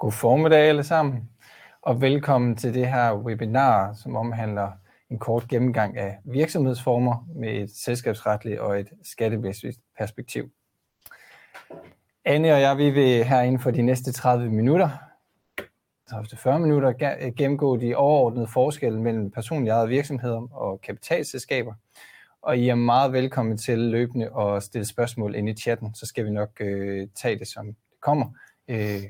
[0.00, 1.30] God formiddag alle sammen,
[1.82, 4.70] og velkommen til det her webinar, som omhandler
[5.10, 10.50] en kort gennemgang af virksomhedsformer med et selskabsretligt og et skattemæssigt perspektiv.
[12.24, 14.88] Anne og jeg vi vil her inden for de næste 30 minutter,
[16.12, 16.92] 30-40 minutter,
[17.36, 21.74] gennemgå de overordnede forskelle mellem personlige ejede virksomheder og kapitalselskaber.
[22.42, 26.24] Og I er meget velkommen til løbende at stille spørgsmål ind i chatten, så skal
[26.24, 28.26] vi nok øh, tage det som det kommer.
[28.68, 29.02] Øh,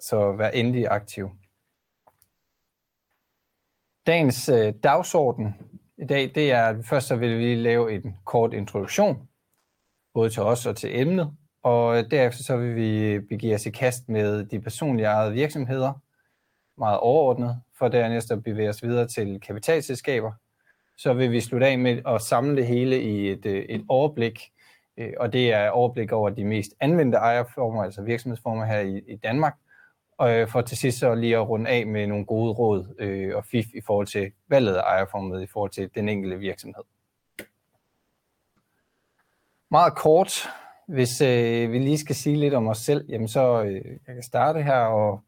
[0.00, 1.30] så vær endelig aktiv.
[4.06, 5.54] Dagens øh, dagsorden
[5.98, 9.28] i dag, det er, at først så vil vi lave en kort introduktion,
[10.14, 13.66] både til os og til emnet, og øh, derefter så vil vi øh, begive os
[13.66, 15.92] i kast med de personlige ejede virksomheder,
[16.78, 20.32] meget overordnet, for dernæst at bevæge os videre til kapitalselskaber.
[20.98, 24.50] Så vil vi slutte af med at samle det hele i et, øh, et overblik,
[25.16, 29.56] og det er overblik over de mest anvendte ejerformer, altså virksomhedsformer her i, i Danmark,
[30.20, 33.36] og øh, for til sidst så lige at runde af med nogle gode råd øh,
[33.36, 36.82] og fif i forhold til valget af ejerformet i forhold til den enkelte virksomhed.
[39.70, 40.48] Meget kort,
[40.88, 44.22] hvis øh, vi lige skal sige lidt om os selv, jamen så øh, jeg kan
[44.22, 45.20] starte her, og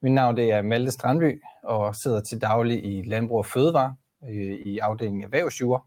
[0.00, 3.96] mit navn det er Malte Strandby, og sidder til daglig i Landbrug og Fødevare
[4.28, 5.80] øh, i afdelingen Erhvervsjure,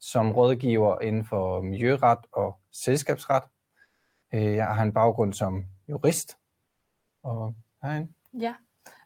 [0.00, 3.42] som rådgiver inden for miljøret og selskabsret.
[4.34, 6.36] Øh, jeg har en baggrund som jurist,
[7.22, 8.06] og Hej.
[8.40, 8.54] Ja,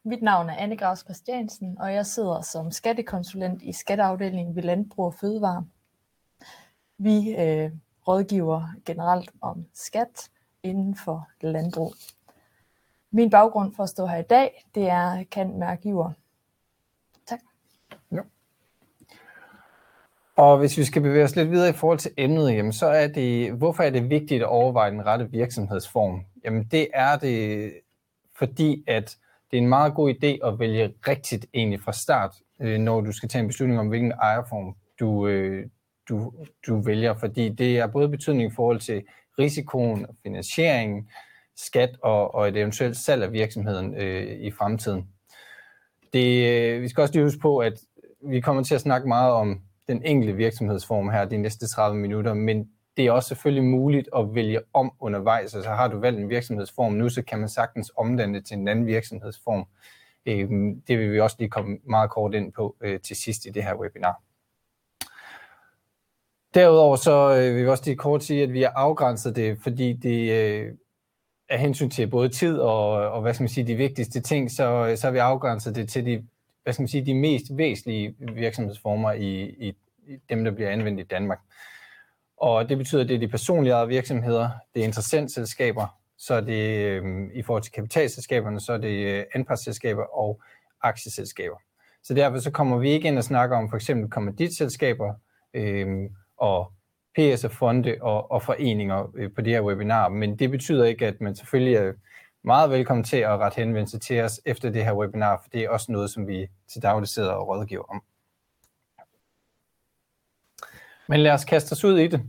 [0.05, 5.07] mit navn er Anne Gravs Christiansen, og jeg sidder som skattekonsulent i skatteafdelingen ved Landbrug
[5.07, 5.67] og Fødevare.
[6.99, 7.71] Vi øh,
[8.09, 10.31] rådgiver generelt om skat
[10.63, 11.95] inden for landbrug.
[13.11, 16.13] Min baggrund for at stå her i dag, det er kan mærkgiver.
[17.27, 17.41] Tak.
[18.13, 18.21] Ja.
[20.37, 23.07] Og hvis vi skal bevæge os lidt videre i forhold til emnet, jamen, så er
[23.07, 26.25] det, hvorfor er det vigtigt at overveje den rette virksomhedsform?
[26.45, 27.73] Jamen det er det
[28.39, 29.17] fordi at
[29.51, 33.13] det er en meget god idé at vælge rigtigt egentlig fra start, øh, når du
[33.13, 35.67] skal tage en beslutning om, hvilken ejerform du, øh,
[36.09, 36.33] du,
[36.67, 39.03] du vælger, fordi det er både betydning i forhold til
[39.39, 41.09] risikoen, finansieringen,
[41.57, 45.09] skat og, og et eventuelt salg af virksomheden øh, i fremtiden.
[46.13, 47.81] Det, øh, vi skal også lige huske på, at
[48.29, 52.35] vi kommer til at snakke meget om den enkelte virksomhedsform her de næste 30 minutter,
[52.35, 55.55] men det er også selvfølgelig muligt at vælge om undervejs.
[55.55, 58.69] Altså har du valgt en virksomhedsform nu, så kan man sagtens omdanne det til en
[58.69, 59.67] anden virksomhedsform.
[60.27, 63.51] Øhm, det vil vi også lige komme meget kort ind på øh, til sidst i
[63.51, 64.23] det her webinar.
[66.55, 69.93] Derudover så øh, vil vi også lige kort sige, at vi har afgrænset det, fordi
[69.93, 70.73] det øh,
[71.49, 74.97] er hensyn til både tid og, og hvad skal man sige, de vigtigste ting, så,
[74.97, 76.25] så har vi afgrænset det til de,
[76.63, 79.75] hvad skal man sige, de mest væsentlige virksomhedsformer i, i
[80.29, 81.41] dem, der bliver anvendt i Danmark.
[82.37, 85.87] Og det betyder, at det er de personlige ejede virksomheder, det er interessentselskaber,
[86.19, 87.03] så er det øh,
[87.35, 90.41] i forhold til kapitalselskaberne, så er det øh, anpartsselskaber og
[90.83, 91.57] aktieselskaber.
[92.03, 95.15] Så derfor så kommer vi ikke ind og snakker om for eksempel kommanditselskaber
[95.55, 95.87] øh,
[96.37, 96.73] og
[97.19, 101.37] PS-fonde og, og foreninger øh, på det her webinar, men det betyder ikke, at man
[101.37, 101.93] selvfølgelig er
[102.45, 105.69] meget velkommen til at rette henvendelse til os efter det her webinar, for det er
[105.69, 108.03] også noget, som vi til daglig sidder og rådgiver om.
[111.09, 112.21] Men lad os kaste os ud i det.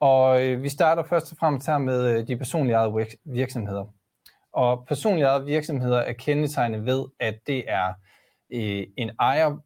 [0.00, 3.84] Og øh, vi starter først og fremmest her med øh, de personlige ejede virksomheder.
[4.52, 7.92] Og personlige ejede virksomheder er kendetegnet ved, at det er
[8.52, 9.56] øh, en ejer,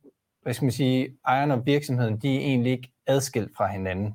[0.43, 4.15] hvad skal man sige, ejeren og virksomheden, de er egentlig ikke adskilt fra hinanden.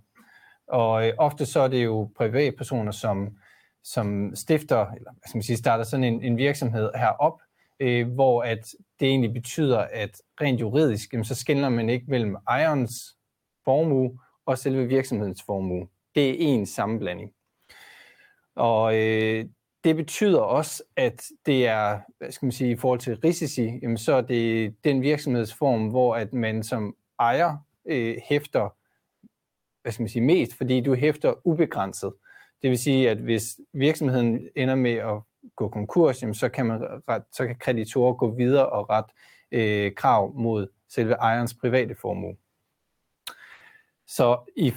[0.68, 3.38] Og øh, ofte så er det jo privatpersoner, som,
[3.84, 7.42] som stifter, eller hvad skal man sige, starter sådan en, en virksomhed herop,
[7.80, 8.66] øh, hvor at
[9.00, 13.16] det egentlig betyder, at rent juridisk, jamen, så skiller man ikke mellem ejerens
[13.66, 15.88] formue og selve virksomhedens formue.
[16.16, 17.32] Det er en sammenblanding.
[18.56, 19.46] Og øh,
[19.84, 23.98] det betyder også, at det er, hvad skal man sige, i forhold til risici, jamen,
[23.98, 28.70] så er det den virksomhedsform, hvor at man som ejer øh, hæfter,
[29.82, 32.14] hvad skal man sige, mest, fordi du hæfter ubegrænset.
[32.62, 35.22] Det vil sige, at hvis virksomheden ender med at
[35.56, 39.06] gå konkurs, jamen, så, kan man ret, så kan kreditorer gå videre og ret
[39.52, 42.36] øh, krav mod selve ejerens private formue.
[44.16, 44.74] Så i,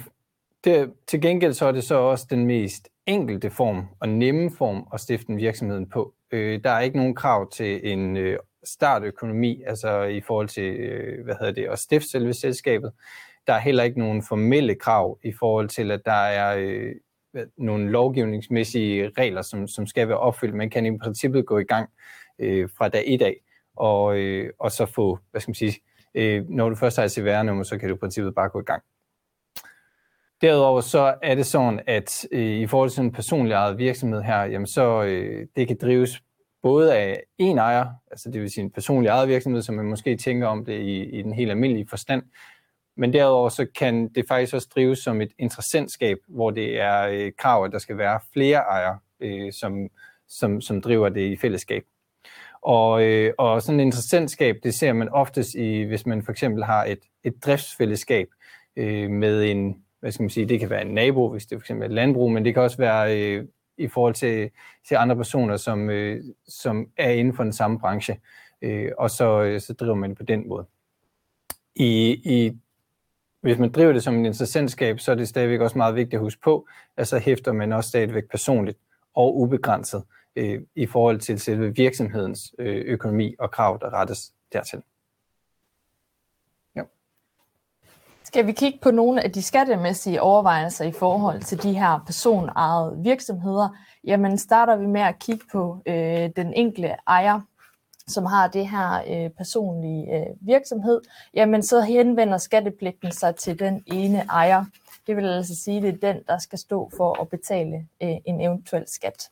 [0.63, 4.87] det, til gengæld så er det så også den mest enkelte form og nemme form
[4.93, 6.13] at stifte en virksomhed på.
[6.31, 11.23] Øh, der er ikke nogen krav til en øh, startøkonomi, altså i forhold til, øh,
[11.23, 12.91] hvad hedder det, at stifte selve selskabet.
[13.47, 16.95] Der er heller ikke nogen formelle krav i forhold til, at der er øh,
[17.57, 20.55] nogle lovgivningsmæssige regler, som, som skal være opfyldt.
[20.55, 21.89] Man kan i princippet gå i gang
[22.39, 23.35] øh, fra dag i dag,
[23.75, 25.79] og, øh, og så få, hvad skal man sige,
[26.15, 28.63] øh, når du først har et CVR-nummer, så kan du i princippet bare gå i
[28.63, 28.83] gang.
[30.41, 34.43] Derudover så er det sådan, at øh, i forhold til en personlig ejet virksomhed her,
[34.43, 36.21] jamen så øh, det kan drives
[36.63, 40.17] både af en ejer, altså det vil sige en personlig ejet virksomhed, som man måske
[40.17, 42.23] tænker om det i, i den helt almindelige forstand,
[42.97, 47.31] men derudover så kan det faktisk også drives som et interessentskab, hvor det er øh,
[47.37, 49.89] krav, at der skal være flere ejere, øh, som,
[50.27, 51.83] som, som driver det i fællesskab.
[52.61, 56.63] Og, øh, og sådan et interessentskab, det ser man oftest i, hvis man for eksempel
[56.63, 58.27] har et, et driftsfællesskab
[58.75, 61.59] øh, med en, hvad skal man sige, det kan være en nabo, hvis det er
[61.59, 63.47] for eksempel et landbrug, men det kan også være øh,
[63.77, 64.49] i forhold til,
[64.87, 68.19] til andre personer, som, øh, som er inden for den samme branche,
[68.61, 70.65] øh, og så, øh, så driver man det på den måde.
[71.75, 72.57] I, i,
[73.41, 76.19] hvis man driver det som en interessentskab, så er det stadigvæk også meget vigtigt at
[76.19, 76.67] huske på,
[76.97, 78.77] at så hæfter man også stadigvæk personligt
[79.13, 80.03] og ubegrænset
[80.35, 84.81] øh, i forhold til selve virksomhedens øh, økonomi og krav, der rettes dertil.
[86.75, 86.83] Ja.
[88.25, 92.97] Skal vi kigge på nogle af de skattemæssige overvejelser i forhold til de her personejede
[93.03, 93.69] virksomheder?
[94.03, 97.41] Jamen starter vi med at kigge på øh, den enkelte ejer,
[98.07, 101.01] som har det her øh, personlige øh, virksomhed,
[101.33, 104.65] jamen så henvender skattepligten sig til den ene ejer.
[105.07, 108.15] Det vil altså sige, at det er den, der skal stå for at betale øh,
[108.25, 109.29] en eventuel skat.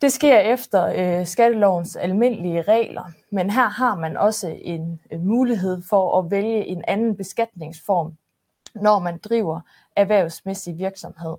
[0.00, 5.82] Det sker efter øh, skattelovens almindelige regler, men her har man også en øh, mulighed
[5.88, 8.16] for at vælge en anden beskatningsform,
[8.74, 9.60] når man driver
[9.96, 11.36] erhvervsmæssig virksomhed.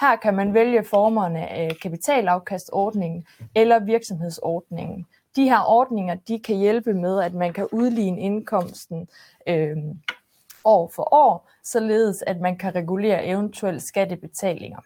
[0.00, 5.06] Her kan man vælge formerne af kapitalafkastordningen eller virksomhedsordningen.
[5.36, 9.08] De her ordninger de kan hjælpe med, at man kan udligne indkomsten
[9.46, 9.76] øh,
[10.64, 14.80] år for år, således at man kan regulere eventuelle skattebetalinger.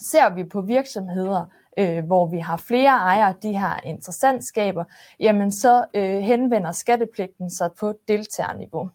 [0.00, 1.46] Ser vi på virksomheder,
[1.78, 4.84] øh, hvor vi har flere ejere, de her interessantskaber,
[5.20, 8.90] jamen så øh, henvender skattepligten sig på deltagerniveau.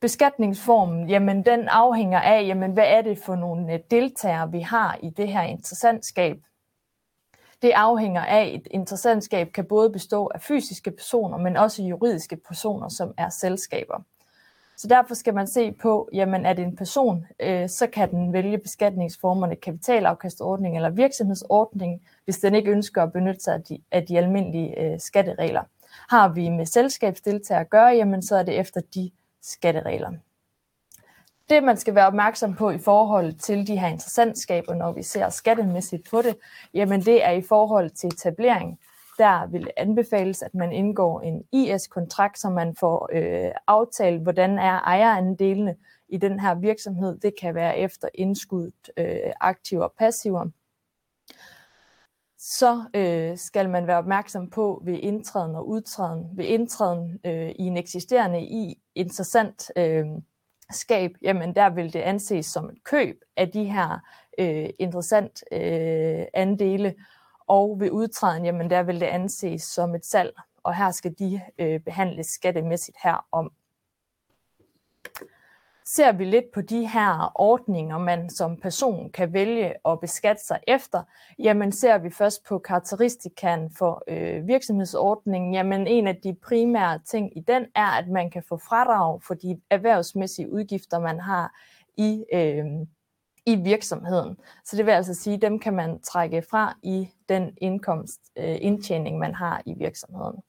[0.00, 4.98] Beskatningsformen, jamen den afhænger af, jamen hvad er det for nogle øh, deltagere, vi har
[5.02, 6.36] i det her interessantskab.
[7.62, 12.88] Det afhænger af, et interessantskab kan både bestå af fysiske personer, men også juridiske personer,
[12.88, 14.02] som er selskaber.
[14.76, 18.32] Så derfor skal man se på, jamen er det en person, øh, så kan den
[18.32, 24.06] vælge beskatningsformerne kapitalafkastordning eller virksomhedsordning, hvis den ikke ønsker at benytte sig af de, af
[24.06, 25.62] de almindelige øh, skatteregler.
[26.08, 29.10] Har vi med selskabsdeltager at gøre, jamen så er det efter de
[29.42, 30.10] skatteregler.
[31.50, 35.28] Det, man skal være opmærksom på i forhold til de her interessantskaber, når vi ser
[35.28, 36.36] skattemæssigt på det,
[36.74, 38.78] jamen det er i forhold til etablering
[39.18, 44.80] der vil anbefales, at man indgår en IS-kontrakt, så man får øh, aftalt, hvordan er
[44.80, 45.76] ejerandelene
[46.08, 47.18] i den her virksomhed.
[47.18, 50.46] Det kan være efter indskudt øh, aktiver og passiver.
[52.38, 56.30] Så øh, skal man være opmærksom på ved indtræden og udtræden.
[56.36, 60.06] Ved indtræden øh, i en eksisterende i interessant øh,
[60.70, 63.98] skab, jamen der vil det anses som et køb af de her
[64.38, 66.94] øh, interessant øh, andele,
[67.46, 71.40] og ved udtræden, jamen der vil det anses som et salg, og her skal de
[71.58, 73.52] øh, behandles skattemæssigt herom.
[75.86, 80.60] Ser vi lidt på de her ordninger, man som person kan vælge at beskatte sig
[80.66, 81.02] efter,
[81.38, 85.54] jamen ser vi først på karakteristikken for øh, virksomhedsordningen.
[85.54, 89.34] Jamen en af de primære ting i den er, at man kan få fradrag for
[89.34, 91.52] de erhvervsmæssige udgifter, man har
[91.96, 92.64] i øh,
[93.46, 94.36] i virksomheden.
[94.64, 98.56] Så det vil altså sige, at dem kan man trække fra i den indkomst, øh,
[98.60, 100.42] indtjening, man har i virksomheden.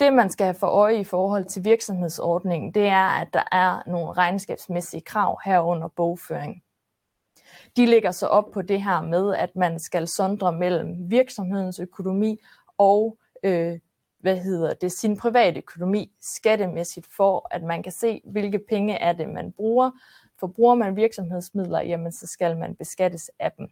[0.00, 3.82] Det, man skal have for øje i forhold til virksomhedsordningen, det er, at der er
[3.86, 6.62] nogle regnskabsmæssige krav herunder bogføring.
[7.76, 12.40] De ligger så op på det her med, at man skal sondre mellem virksomhedens økonomi
[12.78, 13.78] og øh,
[14.20, 19.12] hvad hedder det, sin private økonomi skattemæssigt, for at man kan se, hvilke penge er
[19.12, 19.90] det, man bruger,
[20.40, 23.68] Forbruger man virksomhedsmidler, jamen så skal man beskattes af dem.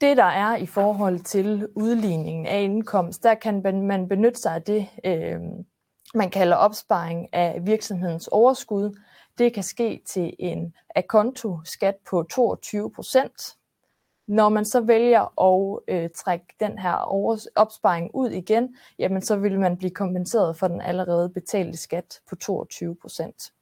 [0.00, 4.62] Det der er i forhold til udligningen af indkomst, der kan man benytte sig af
[4.62, 5.40] det, øh,
[6.14, 8.98] man kalder opsparing af virksomhedens overskud.
[9.38, 13.56] Det kan ske til en akonto-skat på 22 procent.
[14.26, 16.94] Når man så vælger at øh, trække den her
[17.56, 22.36] opsparing ud igen, jamen så vil man blive kompenseret for den allerede betalte skat på
[22.36, 23.52] 22 procent.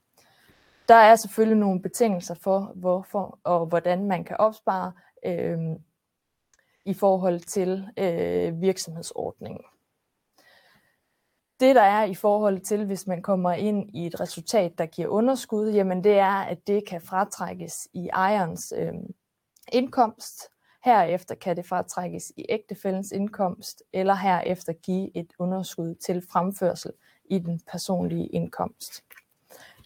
[0.88, 4.92] Der er selvfølgelig nogle betingelser for, hvorfor og hvordan man kan opspare
[5.24, 5.58] øh,
[6.84, 9.64] i forhold til øh, virksomhedsordningen.
[11.60, 15.08] Det der er i forhold til, hvis man kommer ind i et resultat, der giver
[15.08, 18.94] underskud, jamen det er, at det kan fratrækkes i ejerens øh,
[19.72, 20.48] indkomst.
[20.84, 26.92] Herefter kan det fratrækkes i ægtefællens indkomst, eller herefter give et underskud til fremførsel
[27.24, 29.07] i den personlige indkomst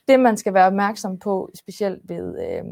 [0.08, 2.64] det, man skal være opmærksom på, specielt ved øh,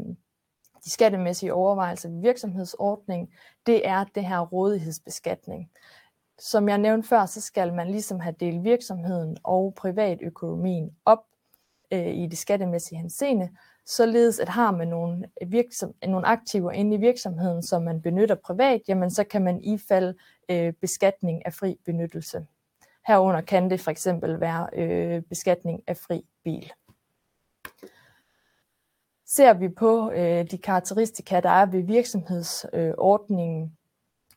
[0.85, 3.33] de skattemæssige overvejelser ved virksomhedsordning,
[3.65, 5.69] det er det her rådighedsbeskatning.
[6.39, 11.23] Som jeg nævnte før, så skal man ligesom have delt virksomheden og privatøkonomien op
[11.91, 13.49] øh, i det skattemæssige henseende,
[13.85, 18.81] således at har man nogle, virksom, nogle aktiver inde i virksomheden, som man benytter privat,
[18.87, 20.15] jamen så kan man ifalde
[20.49, 22.45] øh, beskatning af fri benyttelse.
[23.07, 26.71] Herunder kan det for eksempel være øh, beskatning af fri bil.
[29.35, 33.69] Ser vi på øh, de karakteristika, der er ved virksomhedsordningen, øh,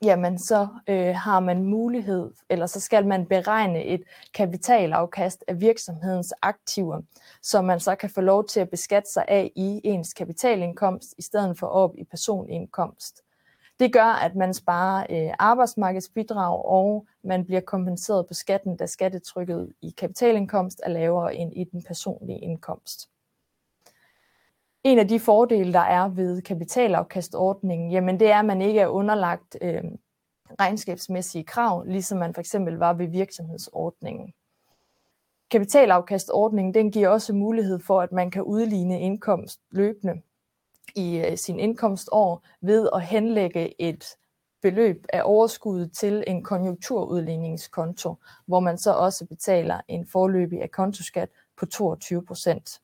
[0.06, 4.02] jamen så øh, har man mulighed, eller så skal man beregne et
[4.34, 7.00] kapitalafkast af virksomhedens aktiver,
[7.42, 11.22] som man så kan få lov til at beskatte sig af i ens kapitalindkomst, i
[11.22, 13.22] stedet for op i personindkomst.
[13.80, 19.72] Det gør, at man sparer øh, arbejdsmarkedsbidrag, og man bliver kompenseret på skatten, da skattetrykket
[19.82, 23.08] i kapitalindkomst er lavere end i den personlige indkomst.
[24.84, 28.86] En af de fordele, der er ved kapitalafkastordningen, jamen det er, at man ikke er
[28.86, 29.82] underlagt øh,
[30.60, 34.32] regnskabsmæssige krav, ligesom man for eksempel var ved virksomhedsordningen.
[35.50, 40.22] Kapitalafkastordningen den giver også mulighed for, at man kan udligne indkomst løbende
[40.94, 44.04] i øh, sin indkomstår ved at henlægge et
[44.62, 48.14] beløb af overskuddet til en konjunkturudligningskonto,
[48.46, 52.80] hvor man så også betaler en forløbig af kontoskat på 22 procent.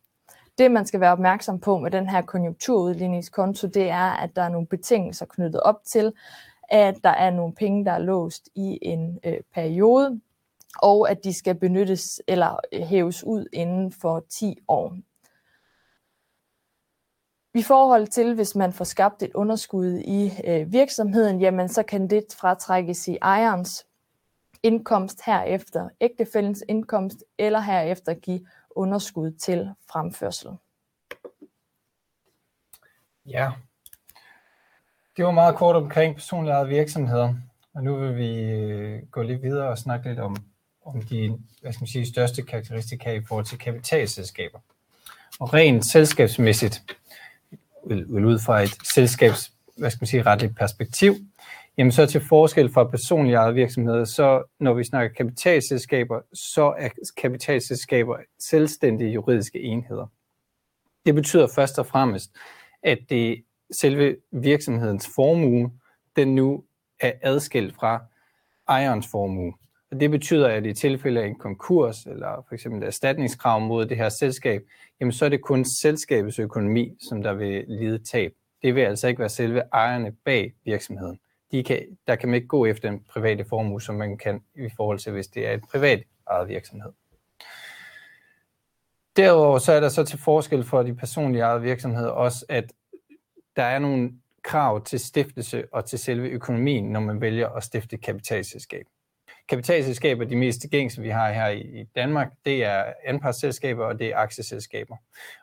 [0.61, 4.49] Det, man skal være opmærksom på med den her konjunkturudligningskonto, det er, at der er
[4.49, 6.13] nogle betingelser knyttet op til,
[6.71, 10.21] at der er nogle penge, der er låst i en øh, periode,
[10.83, 14.97] og at de skal benyttes eller øh, hæves ud inden for 10 år.
[17.55, 22.11] I forhold til, hvis man får skabt et underskud i øh, virksomheden, jamen så kan
[22.11, 23.87] det fratrækkes i ejerens
[24.63, 28.41] indkomst herefter ægtefællens indkomst, eller herefter give
[28.71, 30.51] underskud til fremførsel.
[33.27, 33.51] Ja,
[35.17, 37.35] det var meget kort omkring personlige ejede virksomheder,
[37.75, 40.37] og nu vil vi øh, gå lidt videre og snakke lidt om,
[40.85, 44.59] om de hvad skal man sige, største karakteristika i forhold til kapitalselskaber.
[45.41, 46.97] Og rent selskabsmæssigt,
[48.09, 51.15] ud fra et selskabs, hvad skal man sige, retligt perspektiv,
[51.81, 56.89] jamen så til forskel fra personlige ejede virksomheder, så når vi snakker kapitalselskaber, så er
[57.17, 60.07] kapitalselskaber selvstændige juridiske enheder.
[61.07, 62.37] Det betyder først og fremmest,
[62.83, 65.73] at det selve virksomhedens formue,
[66.17, 66.65] den nu
[67.01, 68.05] er adskilt fra
[68.69, 69.53] ejerens formue.
[69.91, 73.97] Og det betyder, at i tilfælde af en konkurs eller for eksempel erstatningskrav mod det
[73.97, 74.63] her selskab,
[75.01, 78.33] jamen så er det kun selskabets økonomi, som der vil lide tab.
[78.63, 81.21] Det vil altså ikke være selve ejerne bag virksomheden.
[81.53, 84.69] De kan, der kan man ikke gå efter en private formue, som man kan i
[84.77, 86.93] forhold til, hvis det er et privat ejet virksomhed.
[89.17, 92.73] Derudover så er der så til forskel for de personlige ejede virksomheder også, at
[93.57, 97.97] der er nogle krav til stiftelse og til selve økonomien, når man vælger at stifte
[97.97, 98.87] kapitalselskab.
[99.49, 104.17] Kapitalselskaber, de mest gængse, vi har her i Danmark, det er anpartsselskaber og det er
[104.17, 104.97] aktieselskaber.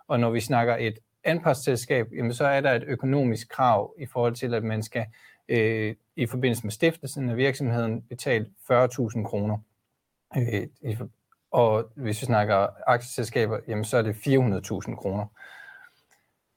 [0.08, 4.36] Og når vi snakker et anpartsselskab, jamen så er der et økonomisk krav i forhold
[4.36, 5.06] til, at man skal
[5.50, 9.58] øh, i forbindelse med stiftelsen af virksomheden betalt 40.000 kroner.
[10.38, 10.68] Øh,
[11.52, 15.26] og hvis vi snakker aktieselskaber, jamen så er det 400.000 kroner.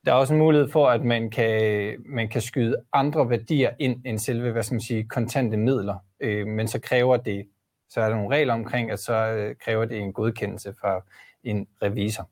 [0.07, 4.03] Der er også en mulighed for, at man kan, man kan skyde andre værdier ind
[4.05, 5.97] end selve, hvad skal man sige, kontante midler.
[6.21, 7.49] Øh, men så kræver det,
[7.89, 11.05] så er der nogle regler omkring, at så øh, kræver det en godkendelse fra
[11.43, 12.29] en revisor.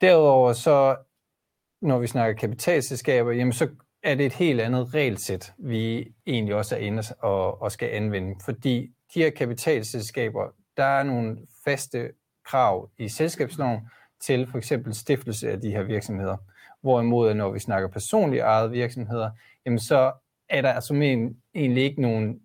[0.00, 0.96] Derudover så,
[1.80, 3.68] når vi snakker kapitalselskaber, jamen så
[4.02, 8.34] er det et helt andet regelsæt, vi egentlig også er inde og, og skal anvende.
[8.44, 12.10] Fordi de her kapitalselskaber, der er nogle faste
[12.46, 13.80] krav i selskabsloven,
[14.20, 16.36] til for eksempel stiftelse af de her virksomheder.
[16.80, 19.30] Hvorimod, når vi snakker personligt ejede virksomheder,
[19.66, 20.12] jamen så
[20.48, 20.94] er der altså
[21.54, 22.40] egentlig ikke nogen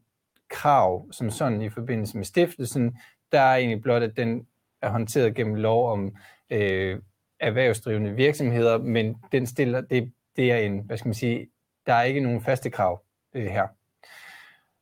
[0.49, 2.97] krav som sådan i forbindelse med stiftelsen.
[3.31, 4.47] Der er egentlig blot, at den
[4.81, 6.15] er håndteret gennem lov om
[6.49, 6.99] øh,
[7.39, 11.47] erhvervsdrivende virksomheder, men den stiller, det, det er en, hvad skal man sige,
[11.85, 13.67] der er ikke nogen faste krav øh, her.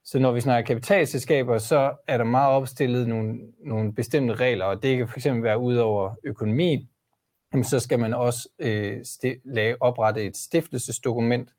[0.03, 4.84] Så når vi snakker kapitalselskaber, så er der meget opstillet nogle, nogle bestemte regler, og
[4.84, 6.89] det kan fx være ud over økonomi,
[7.63, 9.00] så skal man også øh,
[9.46, 11.50] lave, oprette et stiftelsesdokument.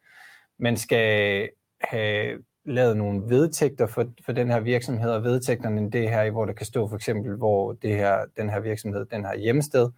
[0.58, 1.48] Man skal
[1.80, 6.52] have lavet nogle vedtægter for, for den her virksomhed, og vedtægterne det her, hvor der
[6.52, 9.90] kan stå for eksempel, hvor det her, den her virksomhed den har hjemsted,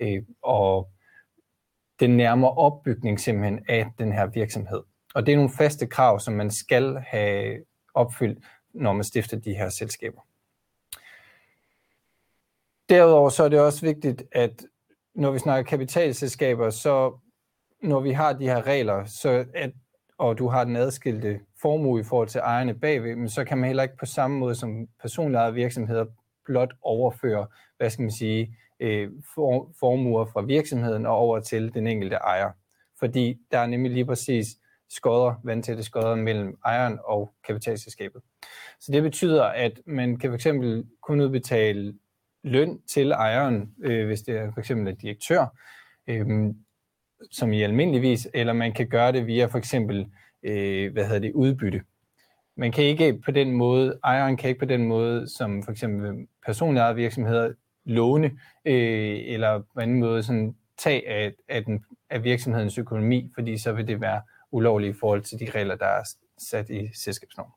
[0.00, 0.88] øh, og
[2.00, 4.82] den nærmere opbygning simpelthen af den her virksomhed.
[5.14, 9.54] Og det er nogle faste krav, som man skal have opfyldt, når man stifter de
[9.54, 10.20] her selskaber.
[12.88, 14.66] Derudover så er det også vigtigt, at
[15.14, 17.18] når vi snakker kapitalselskaber, så
[17.82, 19.72] når vi har de her regler, så at,
[20.18, 23.66] og du har den adskilte formue i forhold til ejerne bagved, men så kan man
[23.66, 26.04] heller ikke på samme måde som personlige virksomheder
[26.44, 27.46] blot overføre,
[27.76, 32.50] hvad skal man sige, øh, for, formuer fra virksomheden og over til den enkelte ejer.
[32.98, 34.46] Fordi der er nemlig lige præcis
[34.90, 38.22] skodder, vandtætte skodder mellem ejeren og kapitalselskabet.
[38.80, 40.46] Så det betyder, at man kan fx
[41.02, 41.94] kun udbetale
[42.44, 45.46] løn til ejeren, øh, hvis det er for eksempel en direktør,
[46.06, 46.26] øh,
[47.30, 50.06] som i almindeligvis, eller man kan gøre det via for eksempel
[50.42, 51.82] øh, hvad hedder det, udbytte.
[52.56, 56.26] Man kan ikke på den måde, ejeren kan ikke på den måde, som for eksempel
[56.46, 57.52] personlige virksomheder,
[57.84, 58.26] låne
[58.64, 63.72] øh, eller på anden måde sådan tage af, af, den, af virksomhedens økonomi, fordi så
[63.72, 66.02] vil det være ulovligt i forhold til de regler, der er
[66.38, 67.52] sat i selskabsnormen.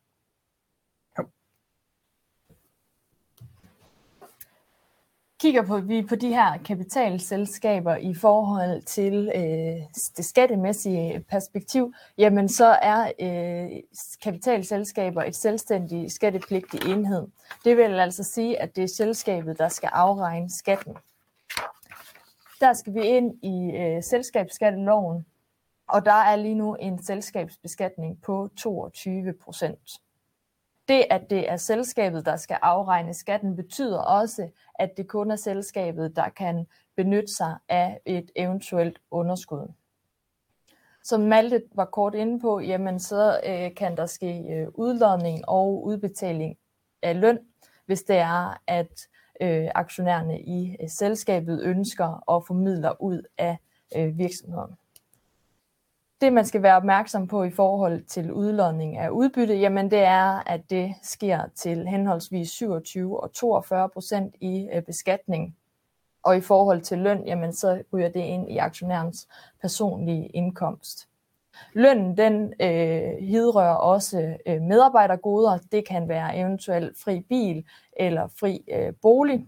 [5.39, 12.49] Kigger på, vi på de her kapitalselskaber i forhold til øh, det skattemæssige perspektiv, jamen
[12.49, 13.79] så er øh,
[14.23, 17.27] kapitalselskaber et selvstændigt skattepligtig enhed.
[17.65, 20.97] Det vil altså sige, at det er selskabet, der skal afregne skatten.
[22.59, 25.25] Der skal vi ind i øh, selskabsskatteloven,
[25.87, 30.01] og der er lige nu en selskabsbeskatning på 22 procent.
[30.87, 35.35] Det, at det er selskabet, der skal afregne skatten, betyder også, at det kun er
[35.35, 39.73] selskabet, der kan benytte sig af et eventuelt underskud.
[41.03, 45.85] Som Malte var kort inde på, jamen så øh, kan der ske øh, udlodning og
[45.85, 46.57] udbetaling
[47.01, 47.39] af løn,
[47.85, 49.07] hvis det er, at
[49.41, 53.57] øh, aktionærerne i øh, selskabet ønsker at formidle ud af
[53.97, 54.75] øh, virksomheden.
[56.21, 60.49] Det, man skal være opmærksom på i forhold til udlodning af udbytte, jamen det er,
[60.49, 65.57] at det sker til henholdsvis 27 og 42 procent i øh, beskatning.
[66.23, 69.27] Og i forhold til løn, jamen så ryger det ind i aktionærens
[69.61, 71.07] personlige indkomst.
[71.73, 75.57] Lønnen den øh, hidrører også øh, medarbejdergoder.
[75.71, 77.65] Det kan være eventuelt fri bil
[77.99, 79.47] eller fri øh, bolig.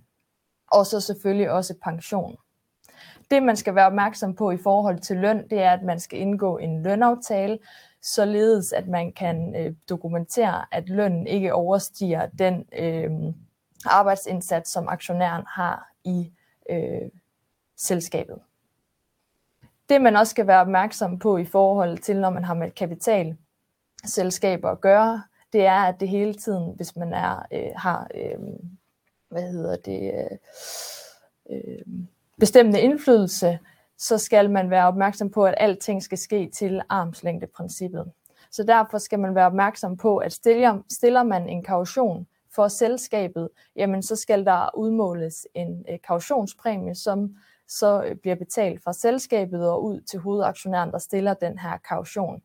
[0.71, 2.37] Og så selvfølgelig også pension.
[3.31, 6.19] Det, man skal være opmærksom på i forhold til løn, det er, at man skal
[6.19, 7.59] indgå en lønaftale,
[8.01, 13.33] således at man kan øh, dokumentere, at lønnen ikke overstiger den øh,
[13.85, 16.31] arbejdsindsats, som aktionæren har i
[16.69, 17.09] øh,
[17.77, 18.39] selskabet.
[19.89, 24.69] Det man også skal være opmærksom på i forhold til, når man har med kapitalselskaber
[24.69, 28.39] at gøre, det er, at det hele tiden, hvis man er øh, har, øh,
[29.29, 30.37] hvad hedder det, øh,
[31.49, 31.85] øh,
[32.39, 33.59] bestemmende indflydelse,
[33.97, 38.11] så skal man være opmærksom på, at alting skal ske til armslængdeprincippet.
[38.51, 43.49] Så derfor skal man være opmærksom på, at stiller, stiller man en kaution for selskabet,
[43.75, 47.35] jamen så skal der udmåles en øh, kautionspræmie, som
[47.67, 52.41] så øh, bliver betalt fra selskabet og ud til hovedaktionæren, der stiller den her kaution.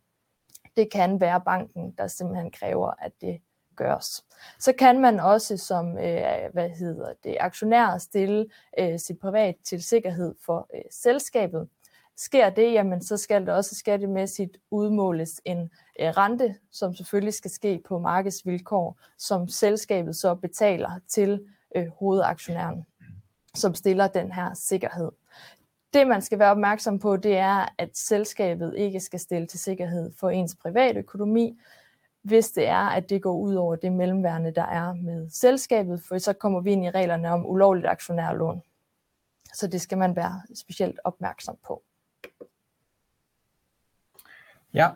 [0.77, 3.41] Det kan være banken, der simpelthen kræver, at det
[3.77, 4.25] gøres.
[4.59, 8.47] Så kan man også som øh, hvad hedder det, aktionær stille
[8.79, 11.69] øh, sit privat til sikkerhed for øh, selskabet.
[12.17, 17.51] Sker det, jamen, så skal der også skattemæssigt udmåles en øh, rente, som selvfølgelig skal
[17.51, 22.85] ske på markedsvilkår, som selskabet så betaler til øh, hovedaktionæren,
[23.55, 25.11] som stiller den her sikkerhed.
[25.95, 30.13] Det, man skal være opmærksom på, det er, at selskabet ikke skal stille til sikkerhed
[30.21, 31.59] for ens private økonomi,
[32.25, 36.19] hvis det er, at det går ud over det mellemværende, der er med selskabet, for
[36.19, 38.63] så kommer vi ind i reglerne om ulovligt aktionærlån.
[39.55, 41.83] Så det skal man være specielt opmærksom på.
[44.75, 44.91] Ja,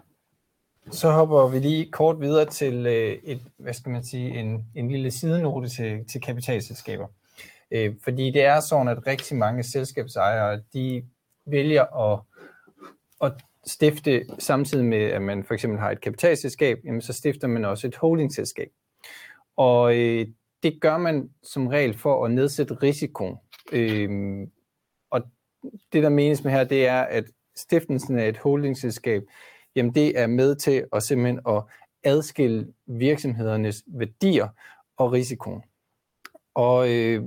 [0.91, 4.91] så hopper vi lige kort videre til øh, et, hvad skal man sige, en, en
[4.91, 7.07] lille sidenote til, til kapitalselskaber.
[7.71, 11.09] Øh, fordi det er sådan, at rigtig mange selskabsejere, de
[11.47, 12.21] vælger at,
[13.21, 13.33] at
[13.67, 17.87] stifte, samtidig med at man for eksempel har et kapitalselskab, jamen så stifter man også
[17.87, 18.71] et holdingselskab.
[19.57, 20.27] Og øh,
[20.63, 23.37] det gør man som regel for at nedsætte risikoen.
[23.73, 24.47] Øh,
[25.11, 25.23] og
[25.93, 27.25] det, der menes med her, det er, at
[27.57, 29.23] stiftelsen af et holdingselskab,
[29.77, 31.63] jamen det er med til at simpelthen at
[32.05, 34.49] adskille virksomhedernes værdier
[34.97, 35.63] og risikoen.
[36.55, 37.23] Og øh,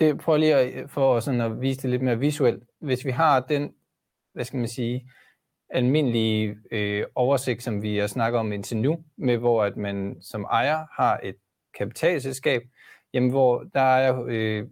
[0.00, 2.64] det prøver lige at, for sådan at vise det lidt mere visuelt.
[2.78, 3.74] Hvis vi har den
[4.32, 5.10] hvad skal man sige,
[5.70, 10.42] almindelige øh, oversigt, som vi har snakket om indtil nu, med hvor at man som
[10.42, 11.36] ejer har et
[11.78, 12.62] kapitalselskab,
[13.14, 14.66] jamen hvor der er øh,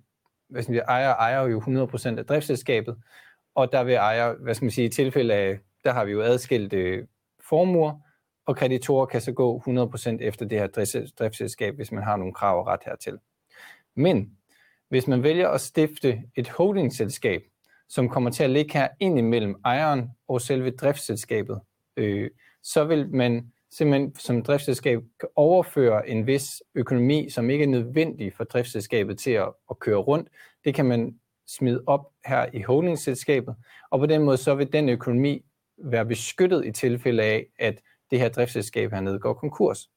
[0.49, 2.97] hvad skal man sige, ejer ejer jo 100% af driftsselskabet,
[3.55, 6.23] og der vil ejer, hvad skal man sige, i tilfælde af, der har vi jo
[6.23, 7.07] adskilt øh,
[7.49, 8.01] formuer,
[8.47, 10.67] og kreditorer kan så gå 100% efter det her
[11.19, 13.19] driftsselskab, hvis man har nogle krav og ret hertil.
[13.95, 14.39] Men
[14.89, 17.43] hvis man vælger at stifte et holdingselskab,
[17.91, 21.61] som kommer til at ligge her ind imellem ejeren og selve driftsselskabet,
[21.97, 22.31] øh,
[22.63, 25.01] så vil man simpelthen som driftsselskab
[25.37, 30.29] overføre en vis økonomi, som ikke er nødvendig for driftsselskabet til at, at køre rundt.
[30.65, 31.15] Det kan man
[31.47, 33.55] smide op her i holdingselskabet,
[33.91, 35.45] og på den måde så vil den økonomi
[35.79, 39.91] være beskyttet i tilfælde af, at det her driftsselskab hernede går konkurs.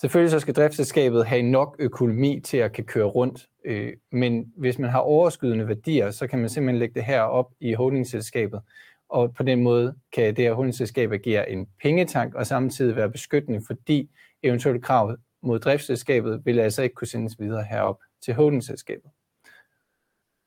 [0.00, 4.78] Selvfølgelig så skal driftsselskabet have nok økonomi til at kan køre rundt, øh, men hvis
[4.78, 8.60] man har overskydende værdier, så kan man simpelthen lægge det her op i holdingselskabet,
[9.08, 13.62] og på den måde kan det her holdingselskab agere en pengetank og samtidig være beskyttende,
[13.66, 14.10] fordi
[14.42, 19.10] eventuelle krav mod driftsselskabet vil altså ikke kunne sendes videre herop til holdingselskabet.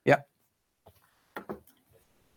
[0.05, 0.15] Ja.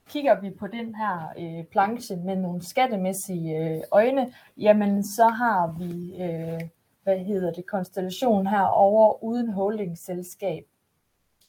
[0.09, 5.74] Kigger vi på den her øh, planche med nogle skattemæssige øh, øjne, jamen så har
[5.79, 6.68] vi øh,
[7.07, 10.64] hvad hedder det, konstellation her over uden holdingselskab.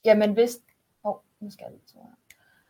[0.06, 0.60] Jamen hvis,
[1.04, 2.04] oh, nu skal jeg lige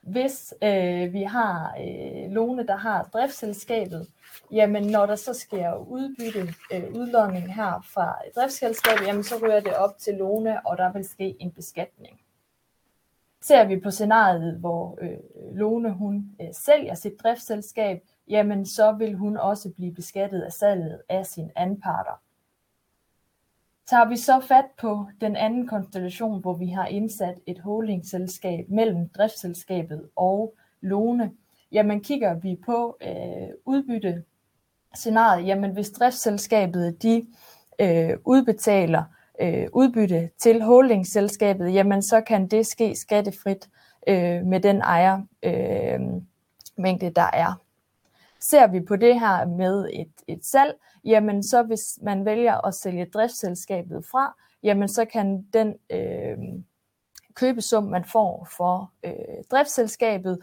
[0.02, 4.08] hvis øh, vi har øh, Lone, der har driftsselskabet,
[4.52, 9.76] jamen når der så sker udbytte, øh, udlodning her fra driftsselskabet, jamen så ryger det
[9.76, 12.22] op til Lone, og der vil ske en beskatning.
[13.42, 15.18] Ser vi på scenariet, hvor øh,
[15.56, 21.02] Lone hun øh, sælger sit driftsselskab, jamen så vil hun også blive beskattet af salget
[21.10, 22.22] af sine anparter.
[23.90, 29.10] Tager vi så fat på den anden konstellation, hvor vi har indsat et holdingselskab mellem
[29.10, 31.32] driftsselskabet og Lone,
[31.72, 34.24] jamen kigger vi på øh, udbytte
[34.96, 37.26] scenariet, jamen hvis driftsselskabet de
[37.80, 39.04] øh, udbetaler
[39.42, 43.70] øh, udbytte til holdingselskabet, jamen så kan det ske skattefrit
[44.08, 46.00] øh, med den ejer øh,
[46.78, 47.67] mængde, der er.
[48.40, 52.74] Ser vi på det her med et, et salg, jamen så hvis man vælger at
[52.74, 56.38] sælge driftsselskabet fra, jamen så kan den øh,
[57.34, 60.40] købesum, man får for øh, driftsselskabet,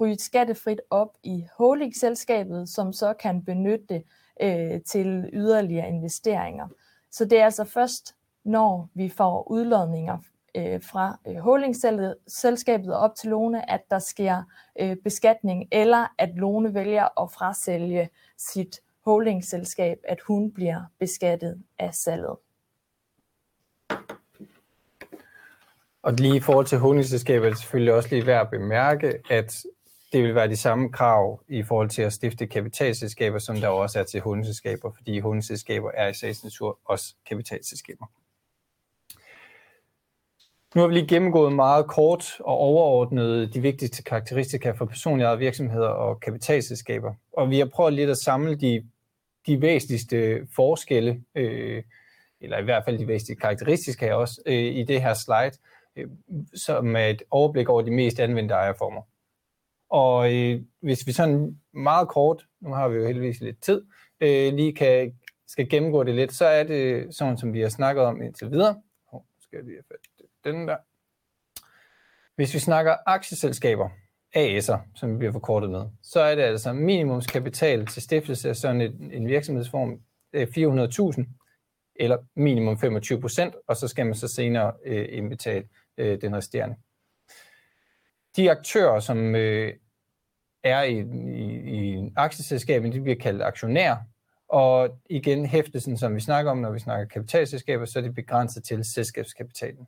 [0.00, 4.02] ryge skattefrit op i holdingselskabet, som så kan benytte det
[4.42, 6.68] øh, til yderligere investeringer.
[7.10, 10.18] Så det er altså først, når vi får udlodninger
[10.54, 14.42] øh, fra øh, holdingselskabet op til Lone, at der sker
[14.80, 21.94] øh, beskatning, eller at Lone vælger at frasælge sit holdingselskab, at hun bliver beskattet af
[21.94, 22.36] salget.
[26.02, 29.64] Og lige i forhold til holdingselskabet er det selvfølgelig også lige værd at bemærke, at
[30.12, 34.00] det vil være de samme krav i forhold til at stifte kapitalselskaber, som der også
[34.00, 38.06] er til holdingselskaber, fordi holdingselskaber er i sagens natur også kapitalselskaber.
[40.74, 45.38] Nu har vi lige gennemgået meget kort og overordnet de vigtigste karakteristika for personlige ejede
[45.38, 47.14] virksomheder og kapitalselskaber.
[47.32, 48.86] Og vi har prøvet lidt at samle de,
[49.46, 51.82] de væsentligste forskelle, øh,
[52.40, 55.58] eller i hvert fald de væsentligste karakteristika her også, øh, i det her slide,
[55.96, 56.08] øh,
[56.54, 59.02] som er et overblik over de mest anvendte ejerformer.
[59.90, 63.82] Og øh, hvis vi sådan meget kort, nu har vi jo heldigvis lidt tid,
[64.20, 68.04] øh, lige kan, skal gennemgå det lidt, så er det sådan, som vi har snakket
[68.04, 68.82] om indtil videre.
[69.12, 70.13] Oh, skal jeg lige have fat
[70.44, 70.76] den der.
[72.36, 73.88] Hvis vi snakker aktieselskaber,
[74.36, 78.80] AS'er, som vi bliver forkortet med, så er det altså minimumskapital til stiftelse af sådan
[78.80, 80.00] en, en virksomhedsform
[80.32, 80.48] øh,
[81.18, 81.24] 400.000
[81.96, 86.76] eller minimum 25 procent, og så skal man så senere øh, indbetale øh, den resterende.
[88.36, 89.72] De aktører, som øh,
[90.64, 90.98] er i,
[91.36, 93.96] i, i aktieselskabet, de bliver kaldt aktionærer,
[94.48, 98.64] og igen hæftelsen, som vi snakker om, når vi snakker kapitalselskaber, så er det begrænset
[98.64, 99.86] til selskabskapitalen.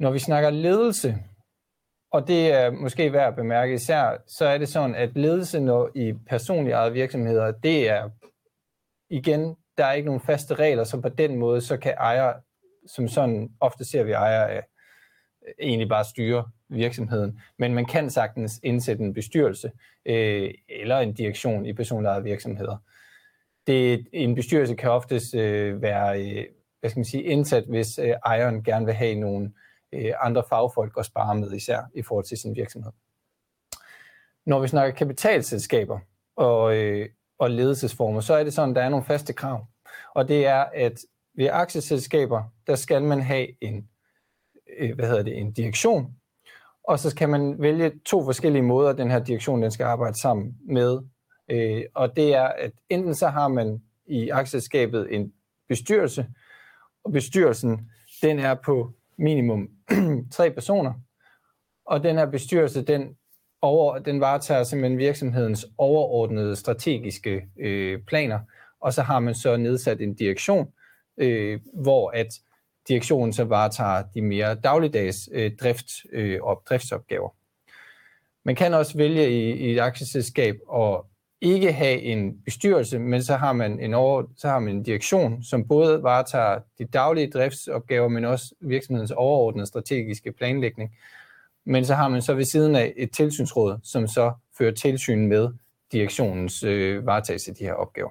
[0.00, 1.16] Når vi snakker ledelse,
[2.12, 5.90] og det er måske værd at bemærke især, så er det sådan, at ledelse når
[5.94, 8.10] i personlige ejede virksomheder, det er
[9.10, 12.32] igen, der er ikke nogen faste regler, så på den måde, så kan ejer,
[12.86, 14.62] som sådan ofte ser vi ejer af,
[15.60, 17.40] egentlig bare styre virksomheden.
[17.58, 19.70] Men man kan sagtens indsætte en bestyrelse
[20.06, 22.76] øh, eller en direktion i personlige ejede virksomheder.
[23.66, 26.46] Det, en bestyrelse kan oftest øh, være øh,
[26.80, 29.52] hvad skal man sige, indsat, hvis øh, ejeren gerne vil have nogle øh,
[29.92, 32.92] Øh, andre fagfolk at spare med, især i forhold til sin virksomhed.
[34.46, 35.98] Når vi snakker kapitalselskaber
[36.36, 39.66] og, øh, og ledelsesformer, så er det sådan, at der er nogle faste krav.
[40.14, 41.00] Og det er, at
[41.34, 43.88] ved aktieselskaber, der skal man have en,
[44.78, 46.14] øh, hvad hedder det, en direktion,
[46.84, 50.58] og så kan man vælge to forskellige måder, den her direktion den skal arbejde sammen
[50.68, 50.98] med.
[51.50, 55.32] Øh, og det er, at enten så har man i aktieselskabet en
[55.68, 56.26] bestyrelse,
[57.04, 57.90] og bestyrelsen
[58.22, 59.68] den er på minimum
[60.36, 60.92] tre personer,
[61.86, 63.16] og den her bestyrelse, den,
[63.62, 68.38] over, den varetager simpelthen virksomhedens overordnede strategiske øh, planer,
[68.80, 70.68] og så har man så nedsat en direktion,
[71.18, 72.28] øh, hvor at
[72.88, 77.34] direktionen så varetager de mere dagligdags øh, drift, øh, op, driftsopgaver.
[78.44, 81.00] Man kan også vælge i, i et aktieselskab at
[81.40, 85.42] ikke have en bestyrelse, men så har man en, over, så har man en direktion,
[85.42, 90.96] som både varetager de daglige driftsopgaver, men også virksomhedens overordnede strategiske planlægning.
[91.64, 95.48] Men så har man så ved siden af et tilsynsråd, som så fører tilsyn med
[95.92, 98.10] direktionens øh, varetagelse af de her opgaver.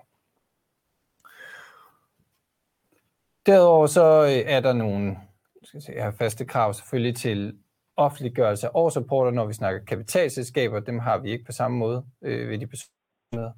[3.45, 5.17] Derudover så øh, er der nogle
[5.63, 7.57] skal se, jeg har faste krav selvfølgelig til
[7.97, 10.79] offentliggørelse af årsrapporter, når vi snakker kapitalselskaber.
[10.79, 12.67] Dem har vi ikke på samme måde øh, ved de
[13.31, 13.49] med.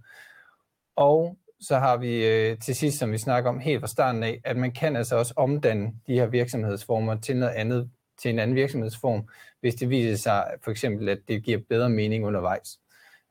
[0.96, 4.42] Og så har vi øh, til sidst, som vi snakker om helt fra starten af,
[4.44, 8.56] at man kan altså også omdanne de her virksomhedsformer til noget andet, til en anden
[8.56, 9.30] virksomhedsform,
[9.60, 12.80] hvis det viser sig for eksempel, at det giver bedre mening undervejs.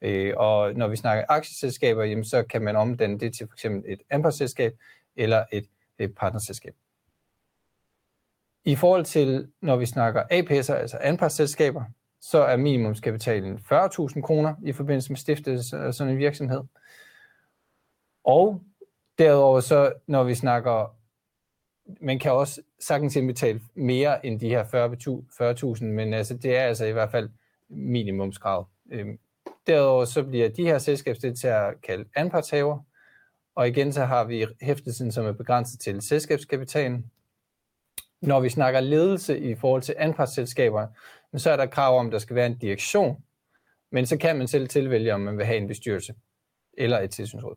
[0.03, 3.93] Øh, og når vi snakker aktieselskaber, jamen, så kan man omdanne det til for eksempel
[3.93, 4.73] et anpartsselskab
[5.17, 5.67] eller et,
[5.99, 6.75] et partnerselskab.
[8.65, 11.85] I forhold til, når vi snakker APS'er, altså anpartsselskaber,
[12.21, 16.61] så er minimumskapitalen 40.000 kroner i forbindelse med stiftelse af sådan en virksomhed.
[18.25, 18.63] Og
[19.19, 20.97] derudover så, når vi snakker,
[22.01, 24.65] man kan også sagtens indbetale mere end de her
[25.75, 27.31] 40.000, men altså, det er altså i hvert fald
[27.69, 28.69] minimumskrav.
[28.91, 29.19] Øhm,
[29.67, 32.79] derudover så bliver de her selskabsdeltagere kaldt anpartshaver,
[33.55, 37.11] og igen så har vi hæftelsen, som er begrænset til selskabskapitalen,
[38.21, 40.87] når vi snakker ledelse i forhold til anpartsselskaber,
[41.37, 43.25] så er der krav om, at der skal være en direktion,
[43.93, 46.15] men så kan man selv tilvælge, om man vil have en bestyrelse
[46.79, 47.57] eller et tilsynsråd.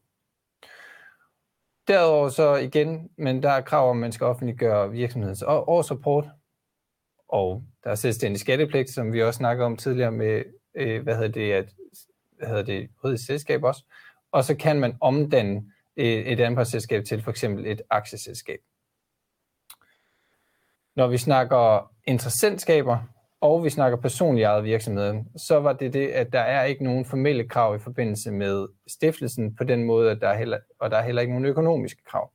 [1.88, 6.26] Derudover så igen, men der er krav om, at man skal offentliggøre virksomhedens årsrapport,
[7.28, 10.44] og der er selvstændig skattepligt, som vi også snakkede om tidligere med,
[10.76, 11.74] øh, hvad hedder det, at,
[12.38, 13.84] hvad hedder det, juridisk selskab også,
[14.32, 18.60] og så kan man omdanne øh, et anpartsselskab til for eksempel et aktieselskab.
[20.96, 22.98] Når vi snakker interessentskaber,
[23.44, 27.06] og vi snakker personligt ejet virksomhed, så var det det, at der er ikke nogen
[27.06, 30.98] formelle krav i forbindelse med stiftelsen på den måde, at der er heller, og der
[30.98, 32.32] er heller ikke nogen økonomiske krav.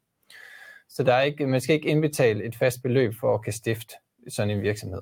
[0.89, 3.95] Så der er ikke, man skal ikke indbetale et fast beløb for at kan stifte
[4.29, 5.01] sådan en virksomhed.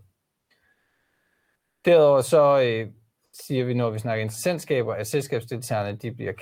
[1.84, 2.88] Derudover så øh,
[3.32, 6.32] siger vi, når vi snakker interessentskaber, at selskabsdeltagerne de bliver,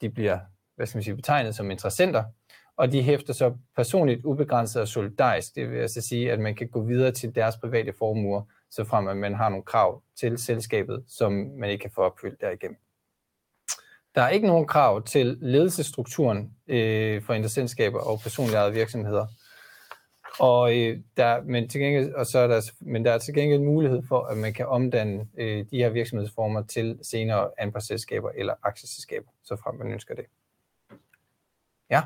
[0.00, 0.38] de bliver
[0.76, 2.24] hvad skal man sige, betegnet som interessenter,
[2.76, 5.54] og de hæfter så personligt ubegrænset og solidarisk.
[5.54, 9.08] Det vil altså sige, at man kan gå videre til deres private formuer, så frem
[9.08, 12.78] at man har nogle krav til selskabet, som man ikke kan få opfyldt derigennem.
[14.14, 19.26] Der er ikke nogen krav til ledelsesstrukturen øh, for interessentskaber og personligt ejede virksomheder.
[20.40, 23.60] Og, øh, der, men, til gengæld, og så er der, men der er til gengæld
[23.60, 29.30] mulighed for, at man kan omdanne øh, de her virksomhedsformer til senere anpartsselskaber eller aktieselskaber,
[29.44, 30.24] så frem man ønsker det.
[31.90, 32.02] Ja.